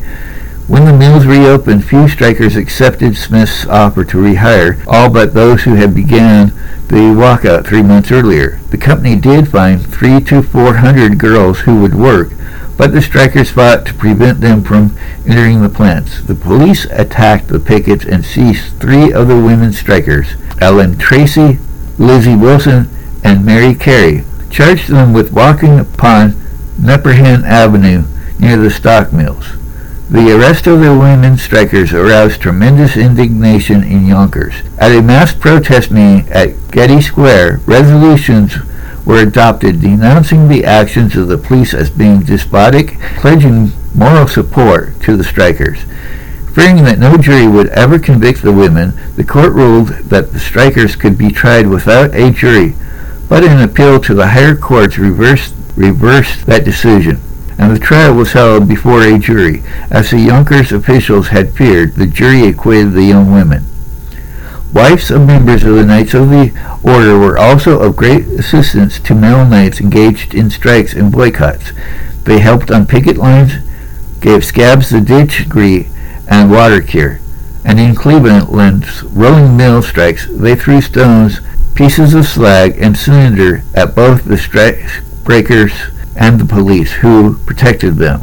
When 0.68 0.86
the 0.86 0.94
mills 0.94 1.26
reopened, 1.26 1.84
few 1.84 2.08
strikers 2.08 2.56
accepted 2.56 3.18
Smith's 3.18 3.66
offer 3.66 4.06
to 4.06 4.18
rehire, 4.18 4.84
all 4.88 5.10
but 5.10 5.34
those 5.34 5.64
who 5.64 5.74
had 5.74 5.96
begun 5.96 6.50
the 6.88 7.14
walkout 7.16 7.66
three 7.66 7.82
months 7.82 8.12
earlier. 8.12 8.60
The 8.70 8.78
company 8.78 9.16
did 9.16 9.48
find 9.48 9.86
three 9.86 10.22
to 10.26 10.44
four 10.44 10.76
hundred 10.76 11.18
girls 11.18 11.62
who 11.62 11.82
would 11.82 11.96
work, 11.96 12.32
but 12.78 12.94
the 12.94 13.02
strikers 13.02 13.50
fought 13.50 13.88
to 13.88 13.94
prevent 13.96 14.40
them 14.40 14.64
from 14.64 14.96
entering 15.28 15.62
the 15.62 15.70
plants. 15.70 16.22
The 16.22 16.36
police 16.36 16.86
attacked 16.86 17.48
the 17.48 17.60
pickets 17.60 18.06
and 18.06 18.24
seized 18.24 18.80
three 18.80 19.12
of 19.12 19.28
the 19.28 19.42
women 19.42 19.74
strikers, 19.74 20.36
Ellen 20.62 20.98
Tracy, 20.98 21.58
Lizzie 21.98 22.36
Wilson, 22.36 22.88
and 23.24 23.46
Mary 23.46 23.74
Carey, 23.74 24.26
charged 24.52 24.90
them 24.90 25.14
with 25.14 25.32
walking 25.32 25.80
upon 25.80 26.32
Nepperhan 26.80 27.44
Avenue 27.44 28.04
near 28.40 28.58
the 28.58 28.70
stock 28.70 29.14
mills. 29.14 29.46
The 30.10 30.38
arrest 30.38 30.68
of 30.68 30.82
the 30.82 30.98
women 30.98 31.38
strikers 31.38 31.94
aroused 31.94 32.42
tremendous 32.42 32.98
indignation 32.98 33.82
in 33.84 34.06
Yonkers. 34.06 34.56
At 34.78 34.92
a 34.92 35.02
mass 35.02 35.34
protest 35.34 35.90
meeting 35.90 36.30
at 36.30 36.70
Getty 36.72 37.02
Square, 37.02 37.62
resolutions 37.66 38.56
were 39.06 39.22
adopted 39.22 39.80
denouncing 39.80 40.48
the 40.48 40.66
actions 40.66 41.16
of 41.16 41.30
the 41.30 41.38
police 41.38 41.74
as 41.74 41.90
being 41.90 42.22
despotic, 42.22 43.00
pledging 43.18 43.72
moral 43.96 44.28
support 44.28 45.00
to 45.02 45.16
the 45.16 45.24
strikers. 45.24 45.84
Fearing 46.54 46.84
that 46.84 47.00
no 47.00 47.16
jury 47.16 47.48
would 47.48 47.70
ever 47.70 47.98
convict 47.98 48.42
the 48.42 48.52
women, 48.52 48.92
the 49.16 49.24
court 49.24 49.54
ruled 49.54 49.88
that 49.88 50.34
the 50.34 50.40
strikers 50.40 50.98
could 50.98 51.18
be 51.18 51.32
tried 51.32 51.68
without 51.68 52.14
a 52.14 52.32
jury 52.32 52.76
but 53.32 53.46
an 53.46 53.62
appeal 53.62 53.98
to 53.98 54.14
the 54.14 54.28
higher 54.28 54.58
courts 54.58 54.98
reversed, 54.98 55.56
reversed 55.78 56.46
that 56.46 56.66
decision, 56.66 57.18
and 57.58 57.74
the 57.74 57.80
trial 57.80 58.14
was 58.14 58.34
held 58.34 58.68
before 58.68 59.04
a 59.04 59.18
jury. 59.18 59.64
As 59.90 60.12
the 60.12 60.20
Yonkers 60.20 60.74
officials 60.74 61.30
had 61.30 61.54
feared, 61.54 61.96
the 61.96 62.08
jury 62.08 62.46
acquitted 62.50 62.92
the 62.92 63.06
young 63.06 63.32
women. 63.32 63.64
Wives 64.74 65.10
of 65.10 65.26
members 65.26 65.64
of 65.64 65.76
the 65.76 65.86
Knights 65.86 66.14
of 66.14 66.30
the 66.30 66.52
Order 66.84 67.18
were 67.18 67.38
also 67.38 67.80
of 67.80 67.96
great 67.96 68.28
assistance 68.28 69.00
to 69.00 69.16
male 69.16 69.46
knights 69.46 69.80
engaged 69.80 70.34
in 70.36 70.50
strikes 70.50 70.94
and 70.94 71.10
boycotts. 71.10 71.72
They 72.26 72.40
helped 72.40 72.70
on 72.70 72.86
picket 72.86 73.16
lines, 73.16 73.54
gave 74.20 74.44
scabs 74.44 74.90
the 74.90 75.00
ditch 75.00 75.46
degree 75.46 75.88
and 76.28 76.52
water 76.52 76.82
cure, 76.82 77.22
and 77.64 77.80
in 77.80 77.96
Cleveland's 77.96 79.04
rolling 79.04 79.56
mill 79.56 79.82
strikes, 79.82 80.28
they 80.30 80.54
threw 80.54 80.82
stones 80.82 81.40
pieces 81.76 82.14
of 82.14 82.26
slag 82.26 82.78
and 82.78 82.98
cinder 82.98 83.64
at 83.74 83.96
both 83.96 84.26
the 84.26 84.36
strikebreakers 84.36 85.94
and 86.16 86.40
the 86.40 86.46
police 86.46 86.94
who 86.94 87.38
protected 87.40 87.96
them. 87.96 88.22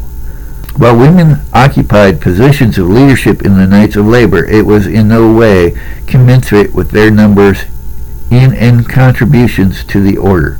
While 0.77 0.99
women 0.99 1.41
occupied 1.53 2.21
positions 2.21 2.79
of 2.79 2.89
leadership 2.89 3.43
in 3.43 3.57
the 3.57 3.67
Knights 3.67 3.97
of 3.97 4.07
Labor, 4.07 4.45
it 4.45 4.65
was 4.65 4.87
in 4.87 5.09
no 5.09 5.35
way 5.35 5.77
commensurate 6.07 6.73
with 6.73 6.93
their 6.93 7.11
numbers 7.11 7.65
in 8.31 8.55
and 8.55 8.89
contributions 8.89 9.83
to 9.85 10.01
the 10.01 10.17
order. 10.17 10.59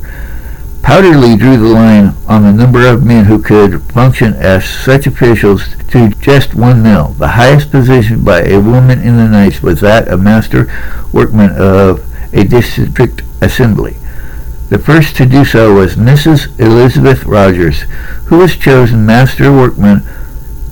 Powderly 0.81 1.37
drew 1.37 1.55
the 1.55 1.67
line 1.67 2.15
on 2.27 2.43
the 2.43 2.51
number 2.51 2.87
of 2.87 3.05
men 3.05 3.25
who 3.25 3.41
could 3.41 3.81
function 3.83 4.33
as 4.33 4.67
such 4.67 5.07
officials 5.07 5.75
to 5.89 6.09
just 6.09 6.55
one 6.55 6.81
mill. 6.81 7.09
The 7.09 7.29
highest 7.29 7.71
position 7.71 8.23
by 8.23 8.41
a 8.41 8.59
woman 8.59 8.99
in 8.99 9.15
the 9.15 9.27
Knights 9.27 9.61
was 9.61 9.81
that 9.81 10.07
of 10.07 10.21
master 10.21 10.67
workman 11.13 11.51
of 11.51 12.08
a 12.33 12.43
district 12.43 13.21
assembly. 13.41 13.97
The 14.69 14.77
first 14.77 15.15
to 15.15 15.25
do 15.25 15.43
so 15.45 15.73
was 15.73 15.95
Mrs. 15.95 16.59
Elizabeth 16.59 17.25
Rogers, 17.25 17.81
who 18.25 18.37
was 18.37 18.55
chosen 18.55 19.05
master 19.05 19.51
workman 19.51 20.03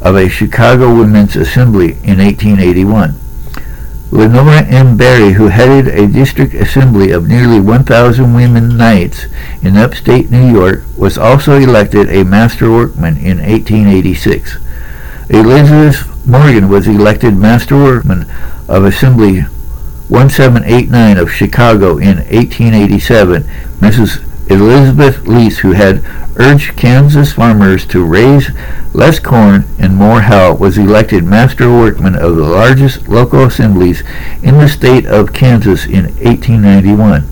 of 0.02 0.16
a 0.16 0.30
Chicago 0.30 0.94
Women's 0.96 1.36
Assembly 1.36 1.94
in 2.04 2.20
1881. 2.20 3.16
Lenora 4.10 4.62
M. 4.66 4.96
Barry, 4.96 5.34
who 5.34 5.48
headed 5.48 5.88
a 5.88 6.08
district 6.08 6.54
assembly 6.54 7.12
of 7.12 7.28
nearly 7.28 7.60
1,000 7.60 8.34
women 8.34 8.78
knights 8.78 9.26
in 9.62 9.76
upstate 9.76 10.32
New 10.32 10.50
York, 10.50 10.84
was 10.96 11.18
also 11.18 11.58
elected 11.58 12.10
a 12.10 12.24
master 12.24 12.72
workman 12.72 13.18
in 13.18 13.40
1886. 13.40 14.58
Elizabeth 15.30 16.26
Morgan 16.26 16.70
was 16.70 16.88
elected 16.88 17.36
master 17.36 17.76
workman 17.76 18.26
of 18.70 18.86
Assembly 18.86 19.42
1789 20.10 21.18
of 21.18 21.32
Chicago 21.32 21.98
in 21.98 22.18
1887, 22.18 23.44
Mrs. 23.80 24.24
Elizabeth 24.50 25.28
Lease, 25.28 25.60
who 25.60 25.74
had 25.74 26.02
urged 26.38 26.78
Kansas 26.78 27.34
farmers 27.34 27.86
to 27.88 28.06
raise 28.06 28.50
less 28.94 29.20
corn 29.20 29.66
and 29.78 29.96
more 29.96 30.22
how, 30.22 30.54
was 30.56 30.78
elected 30.78 31.26
master 31.26 31.70
workman 31.70 32.16
of 32.16 32.36
the 32.38 32.44
largest 32.44 33.08
local 33.10 33.44
assemblies 33.44 34.04
in 34.42 34.58
the 34.58 34.70
state 34.70 35.06
of 35.06 35.34
Kansas 35.34 35.86
in 35.86 36.06
1891. 36.16 37.24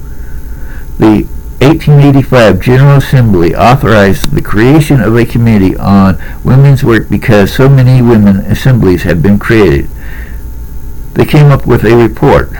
The 0.98 1.28
1885 1.62 2.60
General 2.60 2.98
Assembly 2.98 3.56
authorized 3.56 4.32
the 4.32 4.42
creation 4.42 5.00
of 5.00 5.16
a 5.16 5.26
committee 5.26 5.76
on 5.78 6.22
women's 6.44 6.84
work 6.84 7.08
because 7.10 7.54
so 7.54 7.70
many 7.70 8.02
women 8.02 8.38
assemblies 8.40 9.04
had 9.04 9.24
been 9.24 9.40
created. 9.40 9.90
They 11.16 11.26
came 11.26 11.52
up 11.52 11.66
with 11.66 11.86
a 11.86 11.96
report. 11.96 12.52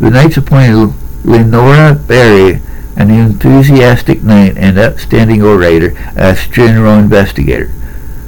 The 0.00 0.10
Knights 0.10 0.36
appointed 0.36 0.92
Lenora 1.24 1.94
Barry, 1.94 2.60
an 2.96 3.10
enthusiastic 3.10 4.22
knight 4.22 4.56
and 4.56 4.76
outstanding 4.76 5.42
orator, 5.42 5.96
as 6.16 6.48
general 6.48 6.98
investigator. 6.98 7.70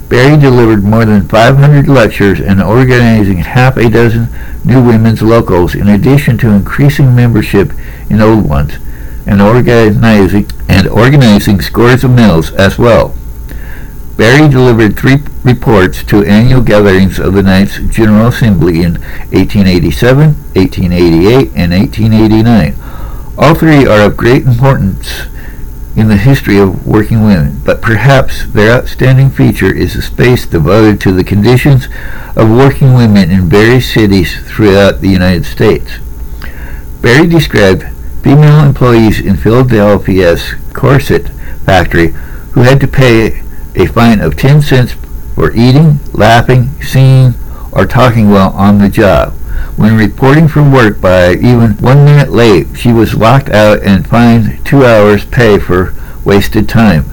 Barry 0.09 0.41
delivered 0.41 0.85
more 0.85 1.05
than 1.05 1.29
500 1.29 1.88
lectures 1.88 2.41
and 2.41 2.62
organizing 2.62 3.38
half 3.38 3.77
a 3.77 3.91
dozen 3.91 4.29
new 4.65 4.83
women's 4.83 5.23
locals 5.23 5.75
in 5.75 5.88
addition 5.88 6.38
to 6.38 6.50
increasing 6.50 7.15
membership 7.15 7.73
in 8.09 8.21
old 8.21 8.49
ones 8.49 8.75
and 9.27 9.43
organizing 9.43 10.47
and 10.69 10.88
organizing 10.88 11.61
scores 11.61 12.05
of 12.05 12.12
mills 12.12 12.53
as 12.53 12.79
well. 12.79 13.15
Barry 14.17 14.49
delivered 14.49 14.97
three 14.97 15.19
reports 15.49 16.05
to 16.05 16.23
annual 16.25 16.61
gatherings 16.61 17.19
of 17.19 17.33
the 17.33 17.43
Knights 17.43 17.78
General 17.88 18.28
Assembly 18.28 18.83
in 18.83 19.00
1887, 19.33 20.35
1888, 20.55 21.49
and 21.57 21.73
1889. 21.73 22.75
All 23.38 23.55
three 23.55 23.87
are 23.87 24.05
of 24.05 24.17
great 24.17 24.43
importance 24.43 25.26
in 25.97 26.09
the 26.09 26.19
history 26.19 26.59
of 26.59 26.87
working 26.87 27.25
women, 27.25 27.61
but 27.64 27.81
perhaps 27.81 28.47
their 28.47 28.76
outstanding 28.76 29.31
feature 29.31 29.75
is 29.75 29.95
the 29.95 30.02
space 30.02 30.45
devoted 30.45 31.00
to 31.00 31.12
the 31.12 31.25
conditions 31.25 31.87
of 32.37 32.50
working 32.50 32.93
women 32.93 33.31
in 33.31 33.49
various 33.49 33.90
cities 33.90 34.38
throughout 34.47 35.00
the 35.00 35.09
United 35.09 35.47
States. 35.47 35.93
Barry 37.00 37.26
described 37.26 37.85
female 38.23 38.64
employees 38.67 39.19
in 39.19 39.38
Philadelphia's 39.38 40.52
corset 40.75 41.28
factory 41.64 42.09
who 42.52 42.61
had 42.61 42.81
to 42.81 42.87
pay 42.87 43.43
a 43.75 43.87
fine 43.87 44.21
of 44.21 44.37
10 44.37 44.61
cents 44.61 44.95
for 45.38 45.52
eating, 45.52 46.00
laughing, 46.12 46.68
singing, 46.83 47.33
or 47.71 47.87
talking 47.87 48.28
while 48.28 48.50
on 48.54 48.78
the 48.78 48.88
job. 48.88 49.33
When 49.76 49.97
reporting 49.97 50.49
for 50.49 50.68
work 50.68 51.00
by 51.00 51.35
even 51.35 51.75
one 51.75 52.04
minute 52.04 52.33
late, 52.33 52.76
she 52.76 52.92
was 52.92 53.14
locked 53.14 53.49
out 53.49 53.80
and 53.85 54.04
fined 54.04 54.66
two 54.66 54.85
hours 54.85 55.25
pay 55.25 55.61
for 55.61 55.95
wasted 56.25 56.68
time. 56.68 57.04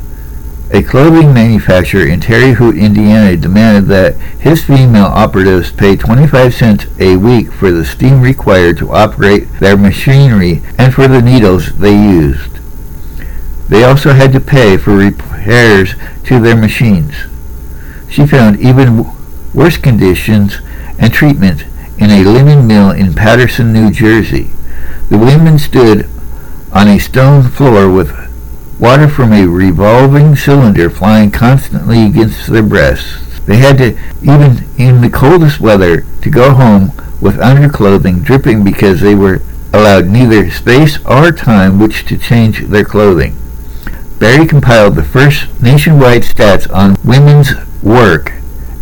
A 0.72 0.82
clothing 0.82 1.36
manufacturer 1.36 2.08
in 2.08 2.20
Terre 2.20 2.56
Haute, 2.56 2.78
Indiana 2.78 3.38
demanded 3.38 3.86
that 3.90 4.16
his 4.40 4.64
female 4.64 5.06
operatives 5.06 5.72
pay 5.72 5.96
25 5.96 6.52
cents 6.52 6.86
a 7.00 7.18
week 7.18 7.52
for 7.52 7.70
the 7.70 7.86
steam 7.86 8.22
required 8.22 8.80
to 8.80 8.92
operate 8.92 9.48
their 9.60 9.78
machinery 9.78 10.64
and 10.80 10.96
for 10.96 11.08
the 11.08 11.22
needles 11.22 11.78
they 11.78 11.94
used. 11.94 12.58
They 13.70 13.84
also 13.84 14.14
had 14.14 14.34
to 14.34 14.40
pay 14.40 14.78
for 14.78 14.98
repairs 14.98 15.94
to 16.24 16.40
their 16.40 16.56
machines. 16.56 17.14
She 18.10 18.26
found 18.26 18.60
even 18.60 19.06
worse 19.54 19.78
conditions 19.78 20.60
and 21.00 21.14
treatment 21.14 21.66
in 21.98 22.10
a 22.10 22.24
linen 22.24 22.68
mill 22.68 22.92
in 22.92 23.14
Paterson, 23.14 23.72
New 23.72 23.92
Jersey. 23.92 24.52
The 25.10 25.18
women 25.18 25.60
stood 25.60 26.10
on 26.72 26.88
a 26.88 27.00
stone 27.00 27.44
floor 27.44 27.90
with 27.90 28.12
water 28.80 29.08
from 29.08 29.32
a 29.32 29.48
revolving 29.48 30.36
cylinder 30.36 30.90
flying 30.90 31.32
constantly 31.32 32.06
against 32.06 32.48
their 32.48 32.64
breasts. 32.64 33.40
They 33.46 33.58
had 33.58 33.78
to, 33.78 33.98
even 34.22 34.66
in 34.78 35.02
the 35.02 35.10
coldest 35.10 35.60
weather, 35.60 36.02
to 36.22 36.30
go 36.30 36.54
home 36.54 36.92
with 37.22 37.38
underclothing 37.38 38.24
dripping 38.24 38.64
because 38.64 39.00
they 39.00 39.16
were 39.16 39.42
allowed 39.72 40.08
neither 40.08 40.50
space 40.50 41.04
or 41.06 41.32
time 41.32 41.80
which 41.80 42.06
to 42.06 42.18
change 42.18 42.62
their 42.68 42.84
clothing. 42.84 43.38
Barry 44.20 44.48
compiled 44.48 44.96
the 44.96 45.04
first 45.04 45.62
nationwide 45.62 46.24
stats 46.24 46.72
on 46.74 46.96
women's 47.04 47.52
work 47.86 48.34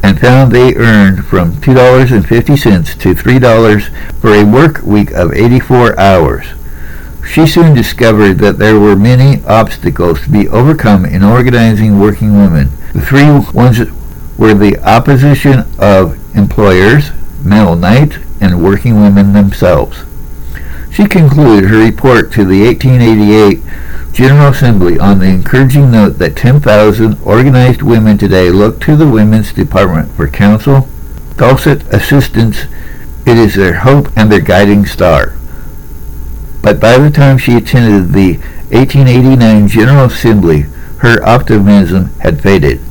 and 0.01 0.19
found 0.19 0.51
they 0.51 0.73
earned 0.75 1.25
from 1.25 1.53
$2.50 1.53 2.99
to 2.99 3.13
$3 3.13 4.19
for 4.19 4.33
a 4.33 4.43
work 4.43 4.81
week 4.81 5.11
of 5.11 5.33
84 5.33 5.99
hours. 5.99 6.45
She 7.25 7.45
soon 7.47 7.73
discovered 7.73 8.39
that 8.39 8.57
there 8.57 8.79
were 8.79 8.95
many 8.95 9.43
obstacles 9.45 10.21
to 10.23 10.29
be 10.29 10.47
overcome 10.47 11.05
in 11.05 11.23
organizing 11.23 11.99
working 11.99 12.33
women. 12.33 12.69
The 12.93 13.01
three 13.01 13.29
ones 13.53 13.79
were 14.37 14.53
the 14.53 14.77
opposition 14.79 15.63
of 15.79 16.17
employers, 16.35 17.11
male 17.43 17.75
knights, 17.75 18.17
and 18.41 18.63
working 18.63 18.95
women 18.95 19.33
themselves. 19.33 20.03
She 20.91 21.05
concluded 21.05 21.69
her 21.69 21.77
report 21.77 22.31
to 22.33 22.45
the 22.45 22.65
1888 22.65 23.61
General 24.13 24.49
Assembly 24.49 24.99
on 24.99 25.17
the 25.17 25.25
encouraging 25.25 25.89
note 25.89 26.19
that 26.19 26.35
10,000 26.35 27.19
organized 27.23 27.81
women 27.81 28.15
today 28.15 28.51
look 28.51 28.79
to 28.81 28.95
the 28.95 29.09
Women's 29.09 29.51
Department 29.51 30.11
for 30.11 30.27
counsel, 30.27 30.87
dulcet 31.35 31.81
assistance. 31.91 32.65
It 33.25 33.37
is 33.37 33.55
their 33.55 33.73
hope 33.73 34.15
and 34.15 34.31
their 34.31 34.39
guiding 34.39 34.85
star. 34.85 35.33
But 36.61 36.79
by 36.79 36.99
the 36.99 37.09
time 37.09 37.39
she 37.39 37.57
attended 37.57 38.13
the 38.13 38.37
1889 38.69 39.67
General 39.67 40.05
Assembly, 40.05 40.61
her 40.99 41.25
optimism 41.25 42.13
had 42.19 42.39
faded. 42.39 42.81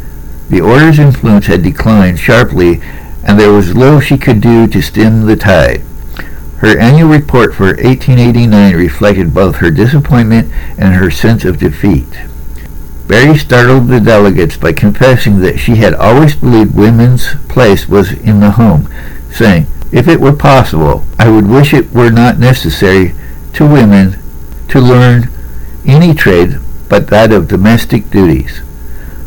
The 0.50 0.60
order's 0.60 0.98
influence 0.98 1.46
had 1.46 1.62
declined 1.62 2.18
sharply, 2.18 2.82
and 3.22 3.38
there 3.38 3.52
was 3.52 3.76
little 3.76 4.00
she 4.00 4.18
could 4.18 4.40
do 4.40 4.66
to 4.66 4.82
stem 4.82 5.26
the 5.26 5.36
tide. 5.36 5.82
Her 6.62 6.78
annual 6.78 7.08
report 7.08 7.56
for 7.56 7.64
1889 7.64 8.76
reflected 8.76 9.34
both 9.34 9.56
her 9.56 9.72
disappointment 9.72 10.48
and 10.78 10.94
her 10.94 11.10
sense 11.10 11.44
of 11.44 11.58
defeat. 11.58 12.06
Barry 13.08 13.36
startled 13.36 13.88
the 13.88 13.98
delegates 13.98 14.56
by 14.56 14.72
confessing 14.72 15.40
that 15.40 15.58
she 15.58 15.74
had 15.74 15.92
always 15.92 16.36
believed 16.36 16.76
women's 16.76 17.34
place 17.48 17.88
was 17.88 18.12
in 18.12 18.38
the 18.38 18.52
home, 18.52 18.88
saying, 19.32 19.66
If 19.90 20.06
it 20.06 20.20
were 20.20 20.36
possible, 20.36 21.04
I 21.18 21.30
would 21.30 21.48
wish 21.48 21.74
it 21.74 21.92
were 21.92 22.12
not 22.12 22.38
necessary 22.38 23.12
to 23.54 23.66
women 23.66 24.20
to 24.68 24.78
learn 24.78 25.30
any 25.84 26.14
trade 26.14 26.60
but 26.88 27.08
that 27.08 27.32
of 27.32 27.48
domestic 27.48 28.08
duties. 28.08 28.62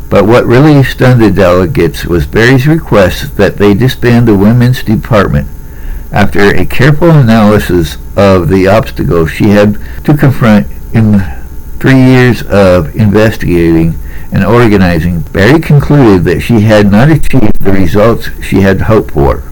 But 0.08 0.24
what 0.24 0.46
really 0.46 0.82
stunned 0.82 1.20
the 1.20 1.30
delegates 1.30 2.06
was 2.06 2.26
Barry's 2.26 2.66
request 2.66 3.36
that 3.36 3.58
they 3.58 3.74
disband 3.74 4.26
the 4.26 4.38
women's 4.38 4.82
department 4.82 5.48
after 6.16 6.40
a 6.56 6.64
careful 6.64 7.10
analysis 7.10 7.98
of 8.16 8.48
the 8.48 8.66
obstacles 8.66 9.30
she 9.30 9.50
had 9.50 9.74
to 10.02 10.16
confront 10.16 10.66
in 10.94 11.20
three 11.78 12.02
years 12.02 12.42
of 12.44 12.96
investigating 12.96 13.94
and 14.32 14.42
organizing, 14.42 15.20
Barry 15.20 15.60
concluded 15.60 16.24
that 16.24 16.40
she 16.40 16.60
had 16.60 16.90
not 16.90 17.10
achieved 17.10 17.60
the 17.60 17.70
results 17.70 18.30
she 18.42 18.62
had 18.62 18.80
hoped 18.80 19.10
for. 19.10 19.42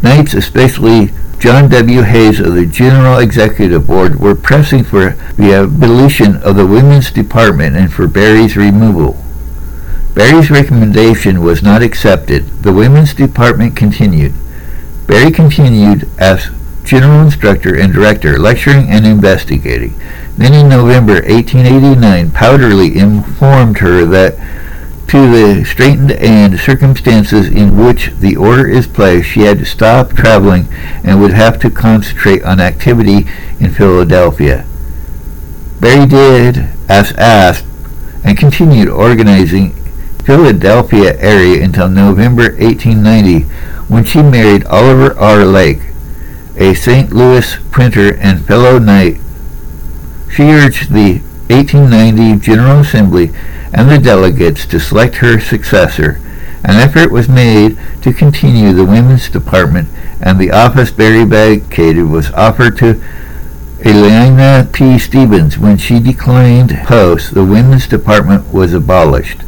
Knights, 0.00 0.32
especially 0.32 1.10
John 1.40 1.68
W. 1.70 2.02
Hayes 2.02 2.38
of 2.38 2.54
the 2.54 2.64
General 2.64 3.18
Executive 3.18 3.84
Board, 3.84 4.20
were 4.20 4.36
pressing 4.36 4.84
for 4.84 5.10
the 5.36 5.54
abolition 5.54 6.36
of 6.36 6.54
the 6.54 6.68
Women's 6.68 7.10
Department 7.10 7.74
and 7.74 7.92
for 7.92 8.06
Barry's 8.06 8.56
removal. 8.56 9.20
Barry's 10.14 10.52
recommendation 10.52 11.42
was 11.42 11.64
not 11.64 11.82
accepted. 11.82 12.46
The 12.62 12.72
Women's 12.72 13.12
Department 13.12 13.74
continued. 13.74 14.34
Barry 15.08 15.32
continued 15.32 16.06
as 16.18 16.50
general 16.84 17.22
instructor 17.22 17.74
and 17.74 17.94
director, 17.94 18.38
lecturing 18.38 18.90
and 18.90 19.06
investigating. 19.06 19.94
Then 20.36 20.52
in 20.52 20.68
November 20.68 21.14
1889, 21.14 22.30
Powderly 22.30 22.98
informed 22.98 23.78
her 23.78 24.04
that 24.04 24.36
to 25.08 25.16
the 25.30 25.64
straitened 25.64 26.12
and 26.12 26.60
circumstances 26.60 27.48
in 27.48 27.82
which 27.82 28.10
the 28.20 28.36
order 28.36 28.68
is 28.68 28.86
placed, 28.86 29.30
she 29.30 29.40
had 29.40 29.58
to 29.60 29.64
stop 29.64 30.10
traveling 30.10 30.68
and 31.02 31.18
would 31.22 31.32
have 31.32 31.58
to 31.60 31.70
concentrate 31.70 32.44
on 32.44 32.60
activity 32.60 33.26
in 33.58 33.72
Philadelphia. 33.72 34.66
Barry 35.80 36.06
did 36.06 36.68
as 36.86 37.12
asked 37.12 37.64
and 38.24 38.36
continued 38.36 38.88
organizing 38.88 39.72
Philadelphia 40.28 41.18
area 41.20 41.64
until 41.64 41.88
November 41.88 42.50
1890 42.58 43.48
when 43.88 44.04
she 44.04 44.20
married 44.20 44.62
Oliver 44.66 45.18
R. 45.18 45.42
Lake, 45.46 45.80
a 46.54 46.74
St. 46.74 47.10
Louis 47.14 47.56
printer 47.70 48.14
and 48.16 48.46
fellow 48.46 48.78
knight. 48.78 49.16
She 50.30 50.42
urged 50.42 50.92
the 50.92 51.20
1890 51.48 52.44
General 52.44 52.80
Assembly 52.80 53.30
and 53.72 53.88
the 53.88 53.98
delegates 53.98 54.66
to 54.66 54.78
select 54.78 55.14
her 55.16 55.40
successor. 55.40 56.20
An 56.62 56.76
effort 56.76 57.10
was 57.10 57.30
made 57.30 57.78
to 58.02 58.12
continue 58.12 58.74
the 58.74 58.84
women's 58.84 59.30
department, 59.30 59.88
and 60.20 60.38
the 60.38 60.50
office 60.50 60.90
Barry 60.90 61.24
vacated 61.24 62.04
was 62.04 62.30
offered 62.32 62.76
to 62.80 63.02
Alzina 63.80 64.70
P. 64.74 64.98
Stevens. 64.98 65.56
When 65.56 65.78
she 65.78 65.98
declined 65.98 66.76
post, 66.84 67.32
the 67.32 67.46
women's 67.46 67.86
department 67.86 68.52
was 68.52 68.74
abolished. 68.74 69.47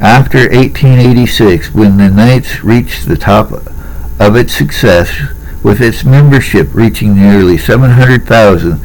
After 0.00 0.38
1886, 0.38 1.74
when 1.74 1.96
the 1.96 2.08
Knights 2.08 2.62
reached 2.62 3.08
the 3.08 3.16
top 3.16 3.50
of 3.50 4.36
its 4.36 4.54
success, 4.54 5.10
with 5.64 5.80
its 5.80 6.04
membership 6.04 6.72
reaching 6.72 7.16
nearly 7.16 7.58
700,000, 7.58 8.80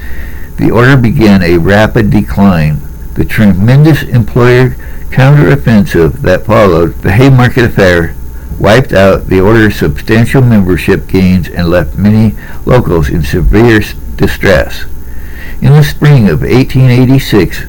the 0.58 0.72
order 0.72 0.98
began 0.98 1.44
a 1.44 1.60
rapid 1.60 2.10
decline. 2.10 2.80
The 3.14 3.26
tremendous 3.26 4.02
employer 4.02 4.72
counteroffensive 5.12 6.22
that 6.22 6.48
followed 6.48 6.96
the 7.04 7.12
Haymarket 7.12 7.66
Affair 7.66 8.16
wiped 8.60 8.92
out 8.92 9.28
the 9.28 9.40
order's 9.40 9.76
substantial 9.76 10.42
membership 10.42 11.08
gains 11.08 11.48
and 11.48 11.70
left 11.70 11.96
many 11.96 12.36
locals 12.66 13.10
in 13.10 13.22
severe 13.22 13.82
distress. 14.16 14.86
In 15.62 15.74
the 15.74 15.84
spring 15.84 16.28
of 16.28 16.42
1886, 16.42 17.66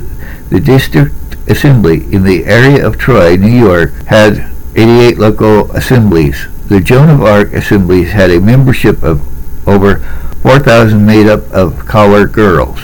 the 0.48 0.60
district 0.60 1.14
assembly 1.48 2.12
in 2.12 2.24
the 2.24 2.44
area 2.44 2.86
of 2.86 2.98
Troy, 2.98 3.36
New 3.36 3.48
York, 3.48 3.92
had 4.06 4.50
88 4.76 5.18
local 5.18 5.72
assemblies. 5.72 6.46
The 6.68 6.80
Joan 6.80 7.10
of 7.10 7.22
Arc 7.22 7.52
assemblies 7.52 8.12
had 8.12 8.30
a 8.30 8.40
membership 8.40 9.02
of 9.02 9.20
over 9.68 9.98
4,000 10.42 11.04
made 11.04 11.26
up 11.26 11.50
of 11.50 11.86
colored 11.86 12.32
girls. 12.32 12.78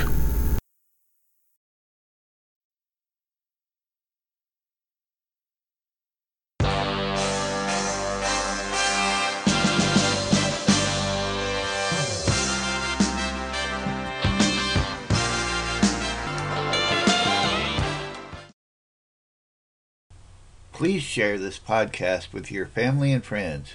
Please 20.80 21.02
share 21.02 21.36
this 21.36 21.58
podcast 21.58 22.32
with 22.32 22.50
your 22.50 22.64
family 22.64 23.12
and 23.12 23.22
friends. 23.22 23.74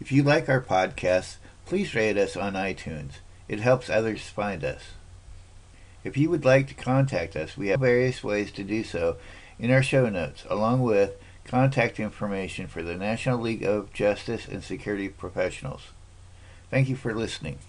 If 0.00 0.10
you 0.10 0.24
like 0.24 0.48
our 0.48 0.60
podcast, 0.60 1.36
please 1.66 1.94
rate 1.94 2.18
us 2.18 2.36
on 2.36 2.54
iTunes. 2.54 3.20
It 3.46 3.60
helps 3.60 3.88
others 3.88 4.22
find 4.22 4.64
us. 4.64 4.82
If 6.02 6.16
you 6.16 6.30
would 6.30 6.44
like 6.44 6.66
to 6.66 6.74
contact 6.74 7.36
us, 7.36 7.56
we 7.56 7.68
have 7.68 7.78
various 7.78 8.24
ways 8.24 8.50
to 8.54 8.64
do 8.64 8.82
so 8.82 9.18
in 9.56 9.70
our 9.70 9.84
show 9.84 10.08
notes, 10.08 10.44
along 10.50 10.82
with 10.82 11.12
contact 11.44 12.00
information 12.00 12.66
for 12.66 12.82
the 12.82 12.96
National 12.96 13.38
League 13.38 13.62
of 13.62 13.92
Justice 13.92 14.48
and 14.48 14.64
Security 14.64 15.08
Professionals. 15.08 15.90
Thank 16.72 16.88
you 16.88 16.96
for 16.96 17.14
listening. 17.14 17.60